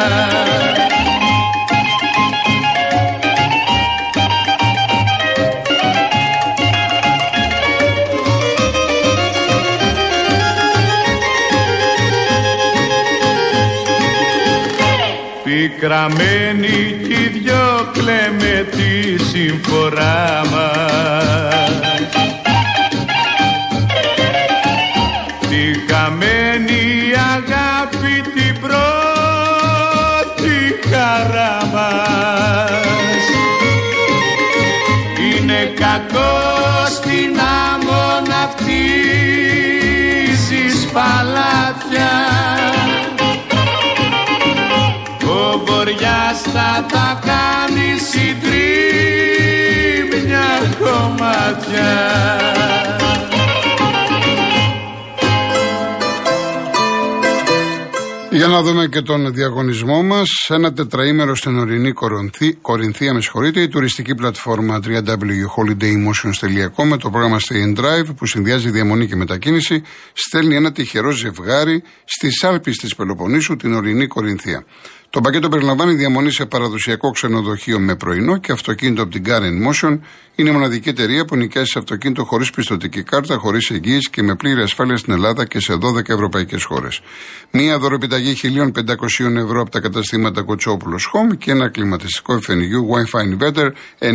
Πικραμένοι 15.45 16.97
κι 17.07 17.13
οι 17.13 17.29
δυο 17.29 17.91
κλαίμε 17.93 18.67
τη 18.71 19.25
συμφορά 19.25 20.43
μας 20.51 21.03
χαμένη 26.93 27.13
αγάπη 27.35 28.15
την 28.21 28.55
πρώτη 28.61 28.89
χαρά 30.91 31.57
μας. 31.73 33.25
Είναι 35.19 35.61
κακό 35.65 36.35
στην 36.87 37.33
άμμο 37.71 38.05
να 38.29 38.43
χτίζεις 38.55 39.97
παλάτια. 40.93 42.15
Ο 45.27 45.59
βοριάς 45.65 46.39
θα 46.53 46.73
τα 46.93 47.09
κάνεις 47.25 48.01
συντρίμμια 48.09 48.61
κομμάτια 50.79 51.91
Για 58.43 58.51
να 58.51 58.63
δούμε 58.63 58.87
και 58.87 59.01
τον 59.01 59.33
διαγωνισμό 59.33 60.03
μας. 60.03 60.29
Ένα 60.49 60.73
τετραήμερο 60.73 61.35
στην 61.35 61.59
ορεινή 61.59 61.93
Κορινθία, 62.61 63.15
με 63.15 63.21
συγχωρείτε, 63.21 63.61
η 63.61 63.69
τουριστική 63.69 64.15
πλατφόρμα 64.15 64.81
www.holidaymotions.com 64.85 66.85
με 66.85 66.97
το 66.97 67.11
πρόγραμμα 67.11 67.39
Stay 67.39 67.67
in 67.67 67.77
Drive 67.81 68.07
που 68.17 68.27
συνδυάζει 68.27 68.71
διαμονή 68.71 69.07
και 69.07 69.17
μετακίνηση, 69.17 69.83
στέλνει 70.13 70.57
ένα 70.57 70.73
τυχερό 70.73 71.11
ζευγάρι 71.11 71.83
στις 72.05 72.45
Άλπε 72.45 72.71
της 72.71 72.95
Πελοποννήσου, 72.95 73.57
την 73.57 73.75
ορεινή 73.75 74.07
Κορινθία. 74.07 74.65
Το 75.13 75.21
πακέτο 75.21 75.49
περιλαμβάνει 75.49 75.95
διαμονή 75.95 76.31
σε 76.31 76.47
παραδοσιακό 76.47 77.11
ξενοδοχείο 77.11 77.79
με 77.79 77.97
πρωινό 77.97 78.37
και 78.37 78.53
αυτοκίνητο 78.53 79.03
από 79.03 79.11
την 79.11 79.25
Car 79.27 79.41
Motion. 79.41 79.99
Είναι 80.35 80.51
η 80.51 80.53
μοναδική 80.53 80.89
εταιρεία 80.89 81.25
που 81.25 81.37
νοικιάζει 81.37 81.73
αυτοκίνητο 81.79 82.25
χωρίς 82.25 82.51
πιστοτική 82.51 83.03
κάρτα, 83.03 83.37
χωρίς 83.37 83.71
εγγύηση 83.71 84.11
και 84.11 84.23
με 84.23 84.35
πλήρη 84.35 84.61
ασφάλεια 84.63 84.97
στην 84.97 85.13
Ελλάδα 85.13 85.45
και 85.45 85.61
σε 85.61 85.75
12 85.75 86.09
ευρωπαϊκές 86.09 86.65
χώρες. 86.65 87.01
Μία 87.51 87.79
δωροπιταγή 87.79 88.35
1.500 88.43 89.37
ευρώ 89.37 89.61
από 89.61 89.71
τα 89.71 89.81
καταστήματα 89.81 90.43
Κοτσόπουλος 90.43 91.11
Home 91.13 91.37
και 91.39 91.51
ένα 91.51 91.69
κλιματιστικό 91.69 92.41
FNU 92.47 92.81
Wi-Fi 92.93 93.21
Inverter 93.33 93.71
9.000 93.99 94.13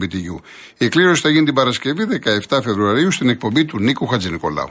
BTU. 0.00 0.40
Η 0.78 0.88
κλήρωση 0.88 1.20
θα 1.20 1.28
γίνει 1.28 1.44
την 1.44 1.54
Παρασκευή 1.54 2.04
17 2.48 2.58
Φεβρουαρίου 2.62 3.10
στην 3.10 3.28
εκπομπή 3.28 3.64
του 3.64 3.78
Νίκου 3.78 4.06
Χατζηνικολάου. 4.06 4.70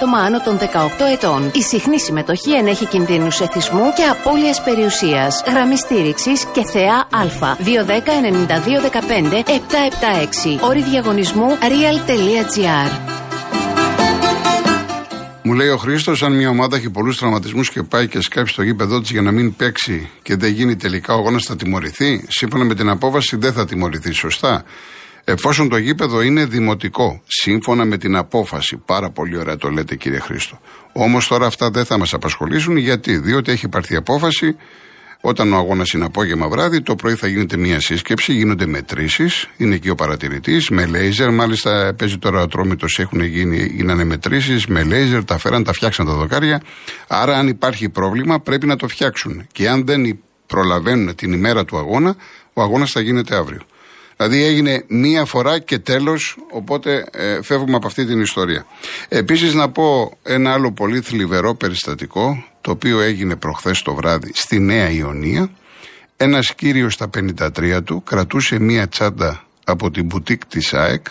άτομα 0.01 0.17
άνω 0.17 0.41
των 0.41 0.57
18 0.57 0.63
ετών. 1.13 1.51
Η 1.53 1.61
συχνή 1.61 1.99
συμμετοχή 1.99 2.51
ενέχει 2.51 2.85
κινδύνους 2.85 3.39
εθισμού 3.39 3.93
και 3.95 4.03
απώλειας 4.03 4.63
περιουσίας. 4.63 5.43
Γραμμή 5.47 5.77
στήριξης 5.77 6.45
και 6.53 6.63
θεά 6.63 6.95
Α. 6.95 7.55
210-9215-776. 10.59 10.59
Όρη 10.61 10.83
διαγωνισμού 10.83 11.57
real.gr. 11.61 12.91
Μου 15.43 15.53
λέει 15.53 15.69
ο 15.69 15.77
Χρήστος, 15.77 16.23
αν 16.23 16.33
μια 16.35 16.49
ομάδα 16.49 16.75
έχει 16.75 16.89
πολλούς 16.89 17.17
τραυματισμούς 17.17 17.69
και 17.69 17.83
πάει 17.83 18.07
και 18.07 18.21
σκάψει 18.21 18.55
το 18.55 18.63
γήπεδό 18.63 19.01
της 19.01 19.11
για 19.11 19.21
να 19.21 19.31
μην 19.31 19.55
παίξει 19.55 20.09
και 20.21 20.35
δεν 20.35 20.51
γίνει 20.51 20.75
τελικά 20.75 21.13
ο 21.13 21.17
αγώνας, 21.17 21.43
θα 21.45 21.55
τιμωρηθεί; 21.55 22.25
Σύμφωνα 22.27 22.63
με 22.63 22.75
την 22.75 22.89
απόβαση, 22.89 23.35
δεν 23.35 23.53
θα 23.53 23.65
τιμωρηθεί. 23.65 24.11
Σωστά; 24.11 24.63
Εφόσον 25.23 25.69
το 25.69 25.77
γήπεδο 25.77 26.21
είναι 26.21 26.45
δημοτικό, 26.45 27.21
σύμφωνα 27.27 27.85
με 27.85 27.97
την 27.97 28.15
απόφαση. 28.15 28.81
Πάρα 28.85 29.09
πολύ 29.09 29.37
ωραία 29.37 29.57
το 29.57 29.69
λέτε 29.69 29.95
κύριε 29.95 30.19
Χρήστο. 30.19 30.59
Όμως 30.93 31.27
τώρα 31.27 31.45
αυτά 31.45 31.69
δεν 31.69 31.85
θα 31.85 31.97
μας 31.97 32.13
απασχολήσουν 32.13 32.77
γιατί, 32.77 33.17
διότι 33.17 33.51
έχει 33.51 33.67
πάρθει 33.67 33.95
απόφαση 33.95 34.55
όταν 35.21 35.53
ο 35.53 35.55
αγώνας 35.55 35.91
είναι 35.91 36.05
απόγευμα 36.05 36.47
βράδυ, 36.47 36.81
το 36.81 36.95
πρωί 36.95 37.15
θα 37.15 37.27
γίνεται 37.27 37.57
μια 37.57 37.79
σύσκεψη, 37.79 38.33
γίνονται 38.33 38.65
μετρήσεις. 38.65 39.49
Είναι 39.57 39.75
εκεί 39.75 39.89
ο 39.89 39.95
παρατηρητής 39.95 40.69
με 40.69 40.85
λέιζερ. 40.85 41.31
Μάλιστα 41.31 41.93
παίζει 41.97 42.17
τώρα 42.17 42.41
ο 42.41 42.47
τρόμητος, 42.47 42.99
έχουν 42.99 43.21
γίνει, 43.21 43.71
γίνανε 43.75 44.03
μετρήσεις 44.03 44.65
με 44.67 44.83
λέιζερ, 44.83 45.25
τα 45.25 45.37
φέραν, 45.37 45.63
τα 45.63 45.73
φτιάξαν 45.73 46.05
τα 46.05 46.13
δοκάρια. 46.13 46.61
Άρα, 47.07 47.37
αν 47.37 47.47
υπάρχει 47.47 47.89
πρόβλημα, 47.89 48.39
πρέπει 48.39 48.65
να 48.65 48.75
το 48.75 48.87
φτιάξουν. 48.87 49.47
Και 49.51 49.69
αν 49.69 49.85
δεν 49.85 50.19
προλαβαίνουν 50.47 51.15
την 51.15 51.33
ημέρα 51.33 51.65
του 51.65 51.77
αγώνα, 51.77 52.15
ο 52.53 52.61
αγώνας 52.61 52.91
θα 52.91 53.01
γίνεται 53.01 53.35
αύριο. 53.35 53.61
Δηλαδή 54.23 54.45
έγινε 54.45 54.83
μία 54.87 55.25
φορά 55.25 55.59
και 55.59 55.79
τέλος, 55.79 56.37
οπότε 56.51 57.05
ε, 57.11 57.41
φεύγουμε 57.41 57.75
από 57.75 57.87
αυτή 57.87 58.05
την 58.05 58.21
ιστορία. 58.21 58.65
Επίσης 59.07 59.53
να 59.53 59.69
πω 59.69 60.17
ένα 60.23 60.53
άλλο 60.53 60.71
πολύ 60.71 61.01
θλιβερό 61.01 61.55
περιστατικό, 61.55 62.45
το 62.61 62.71
οποίο 62.71 62.99
έγινε 62.99 63.35
προχθές 63.35 63.81
το 63.81 63.93
βράδυ 63.93 64.31
στη 64.33 64.59
Νέα 64.59 64.89
Ιωνία. 64.89 65.49
Ένας 66.17 66.55
κύριος 66.55 66.93
στα 66.93 67.09
53 67.09 67.79
του 67.83 68.03
κρατούσε 68.03 68.59
μία 68.59 68.87
τσάντα 68.87 69.43
από 69.63 69.91
την 69.91 70.05
μπουτίκ 70.05 70.45
της 70.45 70.73
ΑΕΚ 70.73 71.05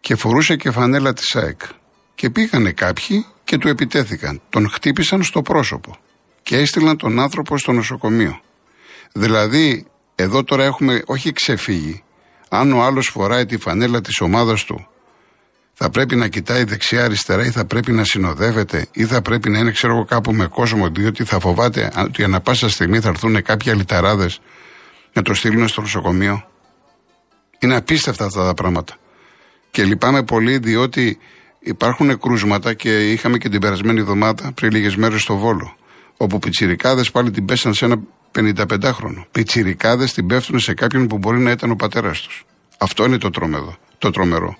και 0.00 0.14
φορούσε 0.14 0.56
και 0.56 0.70
φανέλα 0.70 1.12
της 1.12 1.36
ΑΕΚ. 1.36 1.60
Και 2.14 2.30
πήγανε 2.30 2.72
κάποιοι 2.72 3.26
και 3.44 3.58
του 3.58 3.68
επιτέθηκαν. 3.68 4.40
Τον 4.48 4.70
χτύπησαν 4.70 5.22
στο 5.22 5.42
πρόσωπο 5.42 5.96
και 6.42 6.56
έστειλαν 6.56 6.96
τον 6.96 7.20
άνθρωπο 7.20 7.58
στο 7.58 7.72
νοσοκομείο. 7.72 8.40
Δηλαδή, 9.12 9.86
εδώ 10.14 10.44
τώρα 10.44 10.64
έχουμε 10.64 11.02
όχι 11.06 11.32
ξεφύγει, 11.32 12.04
αν 12.48 12.72
ο 12.72 12.82
άλλος 12.82 13.08
φοράει 13.08 13.46
τη 13.46 13.58
φανέλα 13.58 14.00
της 14.00 14.20
ομάδας 14.20 14.64
του, 14.64 14.86
θα 15.72 15.90
πρέπει 15.90 16.16
να 16.16 16.28
κοιτάει 16.28 16.64
δεξιά-αριστερά 16.64 17.44
ή 17.44 17.50
θα 17.50 17.64
πρέπει 17.64 17.92
να 17.92 18.04
συνοδεύεται 18.04 18.86
ή 18.92 19.04
θα 19.04 19.22
πρέπει 19.22 19.50
να 19.50 19.58
είναι, 19.58 19.70
ξέρω 19.70 19.92
εγώ, 19.92 20.04
κάπου 20.04 20.32
με 20.32 20.46
κόσμο, 20.46 20.88
διότι 20.88 21.24
θα 21.24 21.40
φοβάται 21.40 21.92
ότι 21.96 22.22
ανά 22.22 22.40
πάσα 22.40 22.68
στιγμή 22.68 23.00
θα 23.00 23.08
έρθουν 23.08 23.42
κάποιοι 23.42 23.72
αλυταράδες 23.72 24.40
να 25.12 25.22
το 25.22 25.34
στείλουν 25.34 25.68
στο 25.68 25.80
νοσοκομείο. 25.80 26.48
Είναι 27.58 27.76
απίστευτα 27.76 28.24
αυτά 28.24 28.44
τα 28.44 28.54
πράγματα. 28.54 28.96
Και 29.70 29.84
λυπάμαι 29.84 30.22
πολύ 30.22 30.58
διότι 30.58 31.18
υπάρχουν 31.58 32.18
κρούσματα 32.18 32.74
και 32.74 33.10
είχαμε 33.10 33.38
και 33.38 33.48
την 33.48 33.60
περασμένη 33.60 34.00
εβδομάδα 34.00 34.52
πριν 34.52 34.70
λίγες 34.70 34.96
μέρες 34.96 35.22
στο 35.22 35.36
Βόλο. 35.36 35.76
Όπου 36.16 36.38
πιτσιρικάδες 36.38 37.10
πάλι 37.10 37.30
την 37.30 37.44
πέσαν 37.44 37.74
σε 37.74 37.84
ένα 37.84 37.98
55χρονο. 38.36 39.24
Πιτσιρικάδες 39.30 40.12
την 40.12 40.26
πέφτουν 40.26 40.58
σε 40.58 40.74
κάποιον 40.74 41.06
που 41.06 41.18
μπορεί 41.18 41.38
να 41.38 41.50
ήταν 41.50 41.70
ο 41.70 41.76
πατέρας 41.76 42.20
τους. 42.20 42.44
Αυτό 42.78 43.04
είναι 43.04 43.18
το 43.18 43.30
τρομερό. 43.30 43.76
Το 43.98 44.10
τρομερό. 44.10 44.56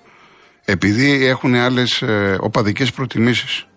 Επειδή 0.65 1.25
έχουν 1.25 1.55
άλλες 1.55 2.01
ε, 2.01 2.37
οπαδικές 2.39 2.91
προτιμήσεις. 2.91 3.67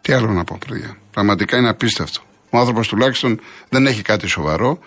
Τι 0.00 0.12
άλλο 0.12 0.32
να 0.32 0.44
πω, 0.44 0.58
παιδιά. 0.66 0.96
Πραγματικά 1.10 1.56
είναι 1.56 1.68
απίστευτο. 1.68 2.20
Ο 2.50 2.58
άνθρωπος 2.58 2.88
τουλάχιστον 2.88 3.40
δεν 3.68 3.86
έχει 3.86 4.02
κάτι 4.02 4.26
σοβαρό, 4.26 4.78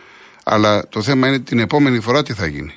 αλλά 0.44 0.88
το 0.88 1.02
θέμα 1.02 1.28
είναι 1.28 1.40
την 1.40 1.60
επόμενη 1.60 2.00
φορά 2.00 2.24
τι 2.24 2.34
θα 2.34 2.48
γίνει. 2.48 2.74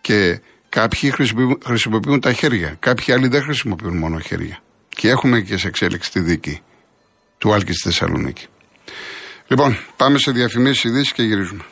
Και 0.00 0.40
κάποιοι 0.68 1.10
χρησιμοποιούν, 1.10 1.58
χρησιμοποιούν 1.64 2.20
τα 2.20 2.32
χέρια. 2.32 2.76
Κάποιοι 2.78 3.12
άλλοι 3.12 3.28
δεν 3.28 3.42
χρησιμοποιούν 3.42 3.96
μόνο 3.96 4.18
χέρια. 4.18 4.58
Και 4.88 5.08
έχουμε 5.08 5.40
και 5.40 5.56
σε 5.56 5.68
εξέλιξη 5.68 6.10
τη 6.10 6.20
δίκη 6.20 6.60
του 7.38 7.52
Άλκης 7.52 7.76
στη 7.76 7.88
Θεσσαλονίκη. 7.88 8.46
Λοιπόν, 9.50 9.76
πάμε 9.96 10.18
σε 10.18 10.30
διαφημίσεις 10.30 10.84
ειδήσεις 10.84 11.12
και 11.12 11.22
γυρίζουμε. 11.22 11.62